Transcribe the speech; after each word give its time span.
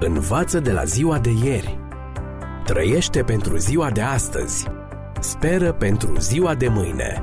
Învață 0.00 0.60
de 0.60 0.72
la 0.72 0.84
ziua 0.84 1.18
de 1.18 1.30
ieri. 1.44 1.78
Trăiește 2.64 3.22
pentru 3.22 3.56
ziua 3.56 3.90
de 3.90 4.00
astăzi. 4.00 4.66
Speră 5.20 5.72
pentru 5.72 6.18
ziua 6.18 6.54
de 6.54 6.68
mâine. 6.68 7.22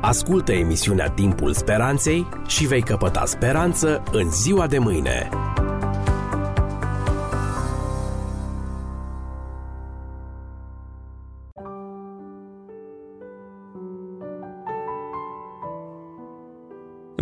Ascultă 0.00 0.52
emisiunea 0.52 1.08
Timpul 1.08 1.54
Speranței 1.54 2.28
și 2.46 2.66
vei 2.66 2.82
căpăta 2.82 3.24
speranță 3.24 4.02
în 4.12 4.30
ziua 4.30 4.66
de 4.66 4.78
mâine. 4.78 5.28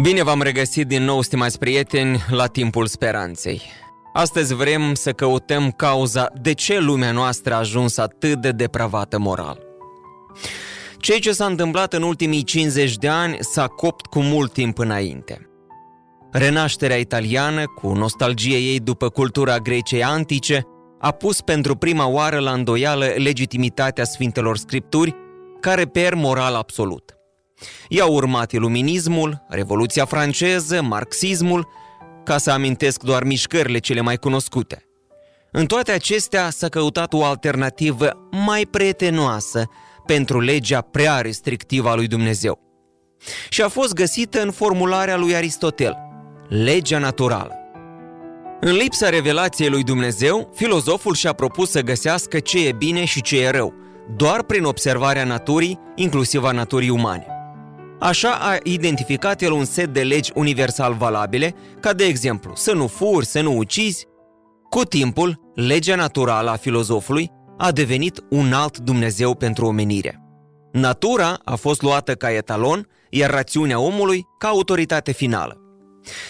Bine 0.03 0.23
v-am 0.23 0.43
regăsit 0.43 0.87
din 0.87 1.03
nou, 1.03 1.21
stimați 1.21 1.59
prieteni, 1.59 2.25
la 2.31 2.47
Timpul 2.47 2.87
Speranței. 2.87 3.63
Astăzi 4.17 4.55
vrem 4.55 4.95
să 4.95 5.13
căutăm 5.13 5.71
cauza 5.71 6.31
de 6.41 6.53
ce 6.53 6.79
lumea 6.79 7.13
noastră 7.13 7.55
a 7.55 7.59
ajuns 7.59 7.97
atât 7.97 8.41
de 8.41 8.51
depravată 8.51 9.19
moral. 9.19 9.59
Ceea 10.99 11.19
ce 11.19 11.33
s-a 11.33 11.47
întâmplat 11.47 11.93
în 11.93 12.03
ultimii 12.03 12.43
50 12.43 12.97
de 12.97 13.09
ani 13.09 13.37
s-a 13.41 13.67
copt 13.67 14.07
cu 14.07 14.21
mult 14.21 14.53
timp 14.53 14.79
înainte. 14.79 15.49
Renașterea 16.33 16.97
italiană, 16.97 17.63
cu 17.75 17.93
nostalgie 17.93 18.57
ei 18.57 18.81
după 18.81 19.09
cultura 19.09 19.59
Greciei 19.59 20.05
antice, 20.05 20.67
a 21.01 21.11
pus 21.11 21.41
pentru 21.41 21.77
prima 21.77 22.07
oară 22.07 22.39
la 22.39 22.53
îndoială 22.53 23.05
legitimitatea 23.17 24.05
Sfintelor 24.05 24.57
Scripturi, 24.57 25.17
care 25.61 25.85
per 25.85 26.15
moral 26.15 26.55
absolut. 26.55 27.15
I-au 27.89 28.13
urmat 28.15 28.53
iluminismul, 28.53 29.45
Revoluția 29.49 30.05
franceză, 30.05 30.83
marxismul 30.83 31.69
ca 32.25 32.39
să 32.39 32.51
amintesc 32.51 33.03
doar 33.03 33.25
mișcările 33.25 33.79
cele 33.79 34.01
mai 34.01 34.17
cunoscute. 34.17 34.85
În 35.53 35.67
toate 35.67 35.93
acestea 35.93 36.51
s-a 36.51 36.69
căutat 36.69 37.13
o 37.13 37.25
alternativă 37.25 38.29
mai 38.31 38.67
prietenoasă 38.71 39.69
pentru 40.07 40.41
legea 40.41 40.81
prea 40.81 41.21
restrictivă 41.21 41.89
a 41.89 41.95
lui 41.95 42.07
Dumnezeu. 42.07 42.59
Și 43.49 43.63
a 43.63 43.69
fost 43.69 43.93
găsită 43.93 44.43
în 44.43 44.51
formularea 44.51 45.17
lui 45.17 45.35
Aristotel, 45.37 45.97
legea 46.49 46.99
naturală. 46.99 47.59
În 48.61 48.73
lipsa 48.73 49.09
revelației 49.09 49.69
lui 49.69 49.83
Dumnezeu, 49.83 50.51
filozoful 50.55 51.15
și-a 51.15 51.33
propus 51.33 51.71
să 51.71 51.81
găsească 51.81 52.39
ce 52.39 52.67
e 52.67 52.73
bine 52.73 53.05
și 53.05 53.23
ce 53.23 53.41
e 53.41 53.51
rău, 53.51 53.75
doar 54.17 54.43
prin 54.43 54.65
observarea 54.65 55.25
naturii, 55.25 55.81
inclusiv 55.95 56.45
a 56.45 56.51
naturii 56.51 56.89
umane. 56.89 57.34
Așa 58.05 58.31
a 58.31 58.59
identificat 58.63 59.43
el 59.43 59.53
un 59.53 59.65
set 59.65 59.93
de 59.93 60.03
legi 60.03 60.31
universal 60.35 60.95
valabile, 60.95 61.55
ca 61.81 61.93
de 61.93 62.05
exemplu 62.05 62.53
să 62.55 62.73
nu 62.73 62.87
furi, 62.87 63.27
să 63.27 63.41
nu 63.41 63.57
ucizi. 63.57 64.07
Cu 64.69 64.85
timpul, 64.85 65.53
legea 65.55 65.97
naturală 65.97 66.51
a 66.51 66.57
filozofului 66.57 67.31
a 67.59 67.73
devenit 67.73 68.25
un 68.31 68.53
alt 68.53 68.79
Dumnezeu 68.79 69.35
pentru 69.35 69.67
omenire. 69.67 70.21
Natura 70.73 71.39
a 71.45 71.55
fost 71.55 71.83
luată 71.83 72.15
ca 72.15 72.31
etalon, 72.31 72.89
iar 73.11 73.31
rațiunea 73.31 73.79
omului 73.79 74.27
ca 74.39 74.49
autoritate 74.49 75.13
finală. 75.13 75.61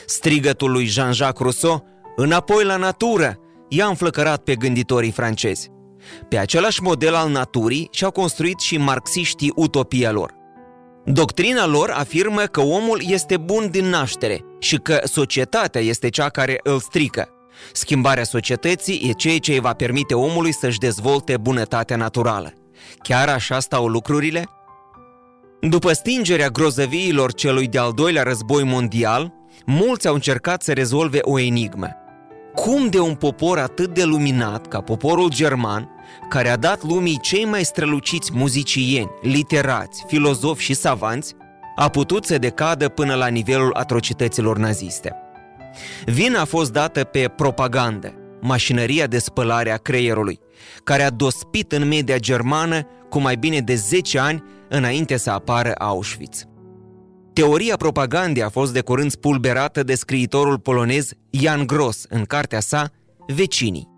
Strigătul 0.06 0.70
lui 0.70 0.84
Jean-Jacques 0.84 1.42
Rousseau, 1.42 1.84
înapoi 2.16 2.64
la 2.64 2.76
natură, 2.76 3.38
i-a 3.68 3.86
înflăcărat 3.86 4.42
pe 4.42 4.54
gânditorii 4.54 5.10
francezi. 5.10 5.70
Pe 6.28 6.36
același 6.38 6.82
model 6.82 7.14
al 7.14 7.30
naturii 7.30 7.88
și-au 7.90 8.10
construit 8.10 8.58
și 8.58 8.76
marxiștii 8.76 9.52
utopia 9.54 10.10
lor– 10.10 10.34
Doctrina 11.06 11.66
lor 11.66 11.90
afirmă 11.90 12.40
că 12.40 12.60
omul 12.60 13.02
este 13.06 13.36
bun 13.36 13.68
din 13.70 13.84
naștere 13.84 14.44
și 14.58 14.76
că 14.76 15.00
societatea 15.04 15.80
este 15.80 16.08
cea 16.08 16.28
care 16.28 16.60
îl 16.62 16.80
strică. 16.80 17.28
Schimbarea 17.72 18.24
societății 18.24 19.08
e 19.08 19.12
ceea 19.12 19.38
ce 19.38 19.52
îi 19.52 19.60
va 19.60 19.72
permite 19.72 20.14
omului 20.14 20.52
să-și 20.52 20.78
dezvolte 20.78 21.36
bunătatea 21.36 21.96
naturală. 21.96 22.52
Chiar 23.02 23.28
așa 23.28 23.60
stau 23.60 23.86
lucrurile? 23.86 24.48
După 25.60 25.92
stingerea 25.92 26.48
grozăviilor 26.48 27.32
celui 27.32 27.68
de-al 27.68 27.92
doilea 27.92 28.22
război 28.22 28.62
mondial, 28.62 29.32
mulți 29.66 30.08
au 30.08 30.14
încercat 30.14 30.62
să 30.62 30.72
rezolve 30.72 31.18
o 31.22 31.38
enigmă. 31.38 31.88
Cum 32.54 32.88
de 32.88 33.00
un 33.00 33.14
popor 33.14 33.58
atât 33.58 33.94
de 33.94 34.04
luminat 34.04 34.68
ca 34.68 34.80
poporul 34.80 35.28
german 35.28 35.93
care 36.28 36.48
a 36.48 36.56
dat 36.56 36.82
lumii 36.82 37.18
cei 37.20 37.44
mai 37.44 37.64
străluciți 37.64 38.30
muzicieni, 38.34 39.10
literați, 39.22 40.04
filozofi 40.06 40.62
și 40.62 40.74
savanți, 40.74 41.34
a 41.76 41.88
putut 41.88 42.24
să 42.24 42.38
decadă 42.38 42.88
până 42.88 43.14
la 43.14 43.26
nivelul 43.26 43.74
atrocităților 43.74 44.58
naziste. 44.58 45.16
Vina 46.04 46.40
a 46.40 46.44
fost 46.44 46.72
dată 46.72 47.04
pe 47.04 47.28
propagandă, 47.36 48.14
mașinăria 48.40 49.06
de 49.06 49.18
spălare 49.18 49.70
a 49.70 49.76
creierului, 49.76 50.40
care 50.84 51.02
a 51.02 51.10
dospit 51.10 51.72
în 51.72 51.88
media 51.88 52.18
germană 52.18 52.86
cu 53.08 53.18
mai 53.18 53.36
bine 53.36 53.60
de 53.60 53.74
10 53.74 54.18
ani 54.18 54.42
înainte 54.68 55.16
să 55.16 55.30
apară 55.30 55.72
Auschwitz. 55.78 56.44
Teoria 57.32 57.76
propagandei 57.76 58.42
a 58.42 58.48
fost 58.48 58.72
de 58.72 58.80
curând 58.80 59.10
spulberată 59.10 59.82
de 59.82 59.94
scriitorul 59.94 60.58
polonez 60.58 61.10
Jan 61.30 61.66
Gross 61.66 62.04
în 62.08 62.24
cartea 62.24 62.60
sa 62.60 62.90
Vecinii. 63.26 63.93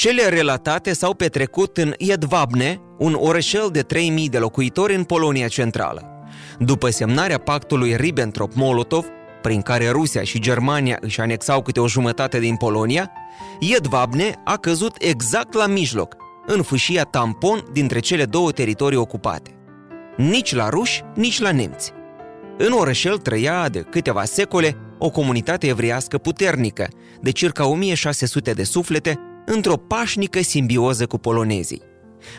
Cele 0.00 0.28
relatate 0.28 0.92
s-au 0.92 1.14
petrecut 1.14 1.76
în 1.76 1.94
Jedwabne, 1.98 2.80
un 2.98 3.16
orășel 3.18 3.68
de 3.72 3.82
3000 3.82 4.28
de 4.28 4.38
locuitori 4.38 4.94
în 4.94 5.04
Polonia 5.04 5.48
Centrală. 5.48 6.02
După 6.58 6.90
semnarea 6.90 7.38
pactului 7.38 7.96
Ribbentrop-Molotov, 7.96 9.06
prin 9.42 9.62
care 9.62 9.90
Rusia 9.90 10.22
și 10.22 10.40
Germania 10.40 10.98
își 11.00 11.20
anexau 11.20 11.62
câte 11.62 11.80
o 11.80 11.88
jumătate 11.88 12.38
din 12.38 12.56
Polonia, 12.56 13.10
Jedwabne 13.60 14.34
a 14.44 14.56
căzut 14.56 14.94
exact 14.98 15.54
la 15.54 15.66
mijloc, 15.66 16.16
în 16.46 16.62
fâșia 16.62 17.04
tampon 17.04 17.64
dintre 17.72 17.98
cele 17.98 18.24
două 18.24 18.50
teritorii 18.50 18.98
ocupate. 18.98 19.50
Nici 20.16 20.54
la 20.54 20.68
ruși, 20.68 21.02
nici 21.14 21.40
la 21.40 21.52
nemți. 21.52 21.92
În 22.58 22.72
orășel 22.72 23.18
trăia 23.18 23.68
de 23.68 23.80
câteva 23.80 24.24
secole 24.24 24.76
o 24.98 25.10
comunitate 25.10 25.66
evreiască 25.66 26.18
puternică, 26.18 26.88
de 27.20 27.30
circa 27.30 27.66
1600 27.66 28.52
de 28.52 28.64
suflete, 28.64 29.18
într-o 29.52 29.76
pașnică 29.76 30.42
simbioză 30.42 31.06
cu 31.06 31.18
polonezii. 31.18 31.82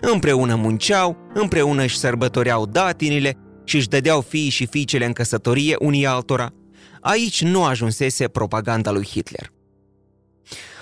Împreună 0.01 0.55
munceau, 0.55 1.17
împreună 1.33 1.83
își 1.83 1.97
sărbătoreau 1.97 2.65
datinile 2.65 3.37
și 3.63 3.75
își 3.75 3.87
dădeau 3.87 4.21
fiii 4.21 4.49
și 4.49 4.65
fiicele 4.65 5.05
în 5.05 5.13
căsătorie 5.13 5.75
unii 5.79 6.05
altora. 6.05 6.53
Aici 7.01 7.43
nu 7.43 7.63
ajunsese 7.63 8.27
propaganda 8.27 8.91
lui 8.91 9.05
Hitler. 9.05 9.51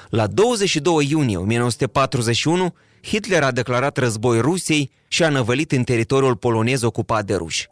La 0.10 0.28
22 0.28 1.08
iunie 1.10 1.38
1941, 1.38 2.74
Hitler 3.02 3.44
a 3.44 3.52
declarat 3.52 3.98
război 3.98 4.40
Rusiei 4.40 4.92
și 5.08 5.24
a 5.24 5.30
năvălit 5.30 5.72
în 5.72 5.84
teritoriul 5.84 6.36
polonez 6.36 6.82
ocupat 6.82 7.26
de 7.26 7.36
ruși. 7.36 7.68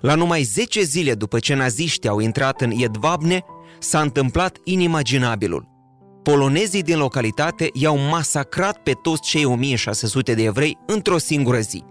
La 0.00 0.14
numai 0.14 0.42
10 0.42 0.82
zile 0.82 1.14
după 1.14 1.38
ce 1.38 1.54
naziștii 1.54 2.08
au 2.08 2.18
intrat 2.18 2.60
în 2.60 2.78
Jedwabne, 2.78 3.44
s-a 3.78 4.00
întâmplat 4.00 4.56
inimaginabilul 4.64 5.75
polonezii 6.30 6.82
din 6.82 6.98
localitate 6.98 7.70
i-au 7.72 7.98
masacrat 7.98 8.78
pe 8.78 8.92
toți 8.92 9.22
cei 9.22 9.44
1600 9.44 10.34
de 10.34 10.42
evrei 10.42 10.78
într-o 10.86 11.18
singură 11.18 11.58
zi. 11.58 11.84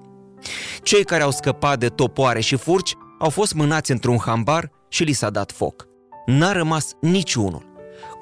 Cei 0.83 1.03
care 1.03 1.23
au 1.23 1.31
scăpat 1.31 1.79
de 1.79 1.87
topoare 1.87 2.39
și 2.39 2.55
furci 2.55 2.93
au 3.19 3.29
fost 3.29 3.53
mânați 3.53 3.91
într-un 3.91 4.17
hambar 4.17 4.71
și 4.89 5.03
li 5.03 5.11
s-a 5.11 5.29
dat 5.29 5.51
foc. 5.51 5.85
N-a 6.25 6.51
rămas 6.51 6.91
niciunul. 7.01 7.65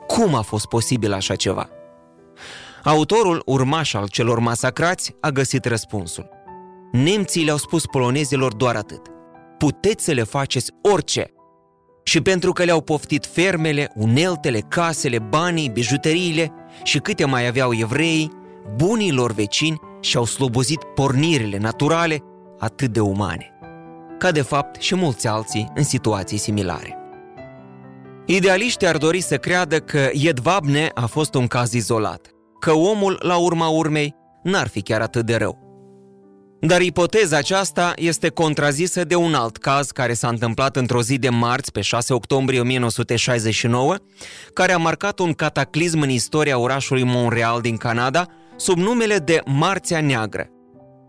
Cum 0.07 0.35
a 0.35 0.41
fost 0.41 0.65
posibil 0.65 1.13
așa 1.13 1.35
ceva? 1.35 1.69
Autorul 2.83 3.41
urmaș 3.45 3.93
al 3.93 4.07
celor 4.07 4.39
masacrați 4.39 5.15
a 5.19 5.29
găsit 5.29 5.65
răspunsul. 5.65 6.29
Nemții 6.91 7.43
le-au 7.43 7.57
spus 7.57 7.85
polonezilor 7.85 8.53
doar 8.53 8.75
atât. 8.75 9.01
Puteți 9.57 10.03
să 10.03 10.11
le 10.11 10.23
faceți 10.23 10.71
orice, 10.81 11.33
și 12.03 12.21
pentru 12.21 12.51
că 12.51 12.63
le-au 12.63 12.81
poftit 12.81 13.25
fermele, 13.25 13.91
uneltele, 13.95 14.59
casele, 14.59 15.19
banii, 15.19 15.69
bijuteriile 15.69 16.51
și 16.83 16.99
câte 16.99 17.25
mai 17.25 17.47
aveau 17.47 17.73
evrei, 17.73 18.31
bunii 18.75 19.11
lor 19.11 19.31
vecini 19.31 19.79
și-au 20.01 20.25
slobozit 20.25 20.83
pornirile 20.95 21.57
naturale 21.57 22.19
atât 22.59 22.91
de 22.91 22.99
umane, 22.99 23.51
ca 24.17 24.31
de 24.31 24.41
fapt 24.41 24.81
și 24.81 24.95
mulți 24.95 25.27
alții 25.27 25.71
în 25.75 25.83
situații 25.83 26.37
similare. 26.37 26.97
Idealiștii 28.25 28.87
ar 28.87 28.97
dori 28.97 29.21
să 29.21 29.37
creadă 29.37 29.79
că 29.79 30.09
Jedvabne 30.13 30.91
a 30.93 31.05
fost 31.05 31.33
un 31.33 31.47
caz 31.47 31.73
izolat, 31.73 32.27
că 32.59 32.71
omul, 32.71 33.19
la 33.21 33.37
urma 33.37 33.67
urmei, 33.67 34.15
n-ar 34.43 34.67
fi 34.67 34.81
chiar 34.81 35.01
atât 35.01 35.25
de 35.25 35.35
rău. 35.35 35.62
Dar 36.65 36.81
ipoteza 36.81 37.37
aceasta 37.37 37.93
este 37.95 38.29
contrazisă 38.29 39.03
de 39.03 39.15
un 39.15 39.33
alt 39.33 39.57
caz 39.57 39.91
care 39.91 40.13
s-a 40.13 40.27
întâmplat 40.27 40.75
într-o 40.75 41.01
zi 41.01 41.17
de 41.17 41.29
marți, 41.29 41.71
pe 41.71 41.81
6 41.81 42.13
octombrie 42.13 42.59
1969, 42.59 43.95
care 44.53 44.71
a 44.71 44.77
marcat 44.77 45.19
un 45.19 45.33
cataclism 45.33 46.01
în 46.01 46.09
istoria 46.09 46.57
orașului 46.57 47.03
Montreal 47.03 47.61
din 47.61 47.77
Canada, 47.77 48.27
sub 48.55 48.77
numele 48.77 49.17
de 49.17 49.41
Marțea 49.45 50.01
Neagră. 50.01 50.49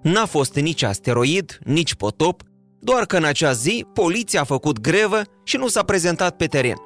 N-a 0.03 0.25
fost 0.25 0.55
nici 0.55 0.83
asteroid, 0.83 1.59
nici 1.65 1.95
potop, 1.95 2.43
doar 2.81 3.05
că 3.05 3.17
în 3.17 3.25
acea 3.25 3.53
zi 3.53 3.87
poliția 3.93 4.41
a 4.41 4.45
făcut 4.45 4.81
grevă 4.81 5.23
și 5.45 5.57
nu 5.57 5.69
s-a 5.69 5.83
prezentat 5.83 6.37
pe 6.37 6.47
teren. 6.47 6.77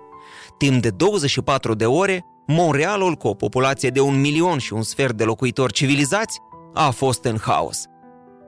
Timp 0.58 0.82
de 0.82 0.90
24 0.90 1.74
de 1.74 1.86
ore, 1.86 2.24
Montrealul, 2.46 3.14
cu 3.14 3.28
o 3.28 3.34
populație 3.34 3.88
de 3.88 4.00
un 4.00 4.20
milion 4.20 4.58
și 4.58 4.72
un 4.72 4.82
sfert 4.82 5.16
de 5.16 5.24
locuitori 5.24 5.72
civilizați, 5.72 6.38
a 6.74 6.90
fost 6.90 7.24
în 7.24 7.38
haos. 7.40 7.88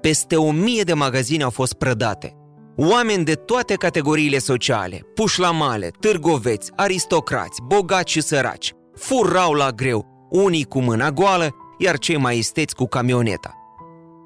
Peste 0.00 0.36
o 0.36 0.50
mie 0.50 0.82
de 0.82 0.94
magazine 0.94 1.42
au 1.42 1.50
fost 1.50 1.72
prădate. 1.72 2.34
Oameni 2.76 3.24
de 3.24 3.34
toate 3.34 3.74
categoriile 3.74 4.38
sociale, 4.38 5.00
puși 5.14 5.40
la 5.40 5.50
male, 5.50 5.90
târgoveți, 6.00 6.72
aristocrați, 6.76 7.62
bogați 7.66 8.12
și 8.12 8.20
săraci, 8.20 8.72
furau 8.94 9.52
la 9.52 9.70
greu, 9.70 10.28
unii 10.30 10.64
cu 10.64 10.80
mâna 10.80 11.10
goală, 11.10 11.54
iar 11.78 11.98
cei 11.98 12.16
mai 12.16 12.38
esteți 12.38 12.74
cu 12.74 12.84
camioneta. 12.84 13.54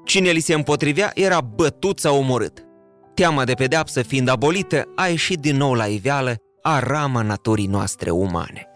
Cine 0.05 0.29
li 0.29 0.39
se 0.39 0.53
împotrivea 0.53 1.11
era 1.13 1.41
bătut 1.41 1.99
sau 1.99 2.17
omorât. 2.17 2.63
Teama 3.13 3.43
de 3.43 3.53
pedeapsă 3.53 4.01
fiind 4.01 4.27
abolită, 4.27 4.91
a 4.95 5.07
ieșit 5.07 5.39
din 5.39 5.57
nou 5.57 5.73
la 5.73 5.85
iveală 5.85 6.35
a 6.61 6.79
rama 6.79 7.21
naturii 7.21 7.67
noastre 7.67 8.09
umane. 8.09 8.67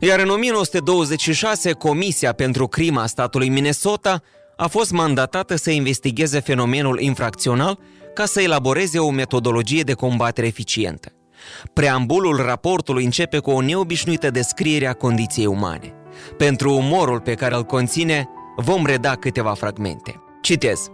Iar 0.00 0.18
în 0.18 0.28
1926, 0.28 1.72
Comisia 1.72 2.32
pentru 2.32 2.66
Crima 2.66 3.06
statului 3.06 3.48
Minnesota 3.48 4.22
a 4.60 4.66
fost 4.66 4.90
mandatată 4.90 5.56
să 5.56 5.70
investigheze 5.70 6.40
fenomenul 6.40 7.00
infracțional 7.00 7.78
ca 8.14 8.24
să 8.24 8.40
elaboreze 8.40 8.98
o 8.98 9.10
metodologie 9.10 9.82
de 9.82 9.92
combatere 9.92 10.46
eficientă. 10.46 11.12
Preambulul 11.72 12.36
raportului 12.36 13.04
începe 13.04 13.38
cu 13.38 13.50
o 13.50 13.60
neobișnuită 13.60 14.30
descriere 14.30 14.86
a 14.86 14.92
condiției 14.92 15.46
umane. 15.46 15.94
Pentru 16.36 16.74
umorul 16.74 17.20
pe 17.20 17.34
care 17.34 17.54
îl 17.54 17.62
conține, 17.62 18.28
vom 18.56 18.86
reda 18.86 19.14
câteva 19.14 19.54
fragmente. 19.54 20.22
Citez. 20.42 20.88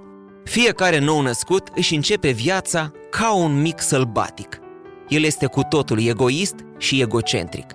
Fiecare 0.45 0.99
nou 0.99 1.21
născut 1.21 1.69
își 1.75 1.95
începe 1.95 2.31
viața 2.31 2.93
ca 3.11 3.35
un 3.35 3.61
mic 3.61 3.81
sălbatic. 3.81 4.59
El 5.09 5.23
este 5.23 5.47
cu 5.47 5.61
totul 5.69 6.07
egoist 6.07 6.55
și 6.79 7.01
egocentric. 7.01 7.67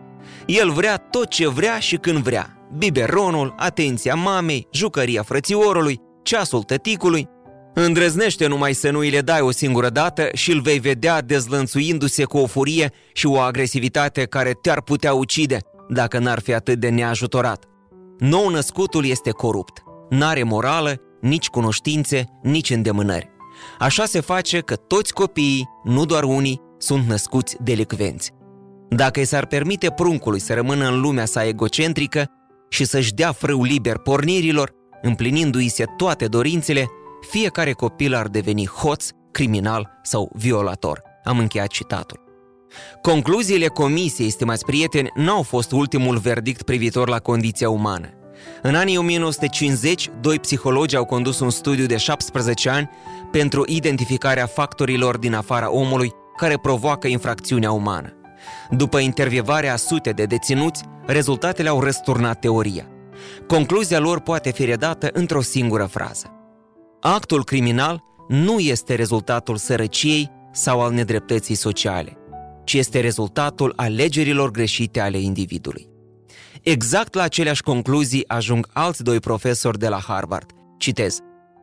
El 0.46 0.72
vrea 0.72 0.98
tot 0.98 1.28
ce 1.28 1.50
vrea 1.50 1.80
și 1.80 1.96
când 1.96 2.18
vrea. 2.18 2.61
Biberonul, 2.78 3.54
atenția 3.58 4.16
mamei, 4.16 4.68
jucăria 4.72 5.24
frățiorului, 5.24 6.00
ceasul 6.24 6.64
tăticului. 6.64 7.28
Îndrăznește 7.74 8.48
numai 8.48 8.74
să 8.74 8.90
nu 8.90 9.00
îi 9.00 9.10
le 9.10 9.22
dai 9.22 9.42
o 9.42 9.52
singură 9.52 9.90
dată 9.90 10.30
și 10.34 10.52
îl 10.52 10.62
vei 10.62 10.80
vedea 10.80 11.22
dezlănțuindu-se 11.22 12.24
cu 12.24 12.38
o 12.38 12.46
furie 12.46 12.92
și 13.14 13.26
o 13.26 13.40
agresivitate 13.40 14.24
care 14.24 14.52
te-ar 14.52 14.82
putea 14.82 15.14
ucide 15.14 15.60
dacă 15.90 16.20
n-ar 16.20 16.40
fi 16.40 16.54
atât 16.54 16.80
de 16.80 16.90
neajutorat. 16.90 17.66
Nou 18.18 18.50
născutul 18.50 19.06
este 19.06 19.30
corupt, 19.30 19.84
n-are 20.10 20.44
morală, 20.44 20.96
nici 21.22 21.48
cunoștințe, 21.48 22.26
nici 22.44 22.70
îndemânări. 22.70 23.30
Așa 23.80 24.06
se 24.06 24.20
face 24.20 24.60
că 24.60 24.76
toți 24.76 25.14
copiii, 25.14 25.68
nu 25.84 26.06
doar 26.06 26.24
unii, 26.24 26.62
sunt 26.78 27.08
născuți 27.08 27.58
delicvenți. 27.64 28.32
Dacă 28.90 29.20
i 29.20 29.26
s-ar 29.26 29.46
permite 29.46 29.92
pruncului 29.92 30.40
să 30.40 30.54
rămână 30.54 30.88
în 30.88 31.00
lumea 31.00 31.26
sa 31.26 31.48
egocentrică 31.48 32.26
și 32.72 32.86
să-și 32.86 33.14
dea 33.14 33.32
frâu 33.32 33.64
liber 33.64 33.98
pornirilor, 33.98 34.72
împlinindu-i 35.02 35.68
se 35.68 35.84
toate 35.98 36.28
dorințele, 36.28 36.88
fiecare 37.30 37.72
copil 37.72 38.14
ar 38.14 38.28
deveni 38.28 38.68
hoț, 38.68 39.08
criminal 39.32 40.00
sau 40.04 40.32
violator. 40.34 41.02
Am 41.24 41.40
încheiat 41.40 41.68
citatul. 41.68 42.20
Concluziile 43.02 43.68
comisiei, 43.68 44.30
stimați 44.30 44.66
prieteni, 44.66 45.12
nu 45.16 45.32
au 45.32 45.42
fost 45.42 45.72
ultimul 45.72 46.18
verdict 46.18 46.62
privitor 46.62 47.10
la 47.10 47.20
condiția 47.20 47.70
umană. 47.70 48.10
În 48.62 48.76
anii 48.76 48.98
1950, 48.98 50.10
doi 50.22 50.40
psihologi 50.40 50.96
au 50.96 51.06
condus 51.06 51.40
un 51.40 51.50
studiu 51.50 51.86
de 51.86 51.98
17 51.98 52.70
ani 52.70 52.90
pentru 53.32 53.64
identificarea 53.68 54.46
factorilor 54.46 55.18
din 55.18 55.34
afara 55.34 55.72
omului 55.72 56.12
care 56.38 56.58
provoacă 56.58 57.08
infracțiunea 57.08 57.72
umană. 57.72 58.14
După 58.70 59.00
intervievarea 59.00 59.74
a 59.74 59.76
sute 59.76 60.12
de 60.12 60.26
deținuți, 60.26 60.84
rezultatele 61.06 61.70
au 61.70 61.82
răsturnat 61.82 62.40
teoria. 62.40 62.88
Concluzia 63.48 64.00
lor 64.00 64.20
poate 64.20 64.52
fi 64.52 64.66
redată 64.66 65.10
într-o 65.14 65.42
singură 65.42 65.86
frază. 65.86 66.32
Actul 67.02 67.44
criminal 67.44 68.04
nu 68.28 68.60
este 68.60 68.96
rezultatul 68.96 69.58
sărăciei 69.58 70.30
sau 70.52 70.82
al 70.82 70.92
nedreptății 70.92 71.56
sociale, 71.56 72.18
ci 72.64 72.74
este 72.74 73.00
rezultatul 73.00 73.74
alegerilor 73.76 74.52
greșite 74.52 75.00
ale 75.00 75.18
individului. 75.18 75.90
Exact 76.62 77.14
la 77.14 77.22
aceleași 77.22 77.62
concluzii 77.62 78.28
ajung 78.28 78.68
alți 78.74 79.04
doi 79.04 79.20
profesori 79.20 79.80
de 79.80 79.88
la 79.88 80.00
Harvard. 80.08 80.52
Citez. 80.78 81.20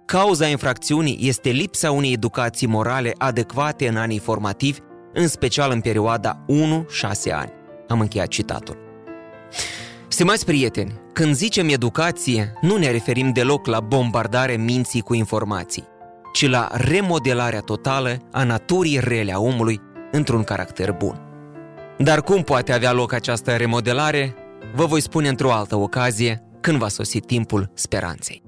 Cauza 0.07 0.47
infracțiunii 0.47 1.19
este 1.21 1.51
lipsa 1.51 1.91
unei 1.91 2.13
educații 2.13 2.67
morale 2.67 3.13
adecvate 3.19 3.89
în 3.89 3.97
anii 3.97 4.19
formativi, 4.19 4.79
în 5.13 5.29
special 5.29 5.71
în 5.71 5.81
perioada 5.81 6.45
1-6 7.29 7.33
ani. 7.33 7.53
Am 7.89 8.01
încheiat 8.01 8.29
citatul. 8.29 8.88
Stimați 10.19 10.45
prieteni, 10.45 11.01
când 11.13 11.35
zicem 11.35 11.69
educație, 11.69 12.53
nu 12.61 12.77
ne 12.77 12.91
referim 12.91 13.33
deloc 13.33 13.67
la 13.67 13.81
bombardare 13.81 14.57
minții 14.57 15.01
cu 15.01 15.15
informații, 15.15 15.85
ci 16.33 16.49
la 16.49 16.69
remodelarea 16.73 17.61
totală 17.61 18.17
a 18.33 18.45
naturii 18.45 19.01
rele 19.01 19.33
a 19.33 19.39
omului 19.39 19.81
într-un 20.11 20.45
caracter 20.45 20.93
bun. 20.93 21.21
Dar 21.99 22.23
cum 22.23 22.43
poate 22.43 22.73
avea 22.73 22.93
loc 22.93 23.13
această 23.13 23.57
remodelare? 23.57 24.35
Vă 24.75 24.85
voi 24.85 25.01
spune 25.01 25.29
într-o 25.29 25.53
altă 25.53 25.77
ocazie, 25.77 26.43
când 26.61 26.79
va 26.79 26.89
sosi 26.89 27.21
timpul 27.21 27.71
speranței. 27.75 28.48